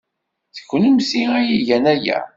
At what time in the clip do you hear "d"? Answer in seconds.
0.55-0.57